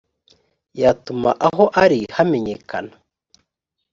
[0.81, 2.93] yatuma aho ari hamenyekana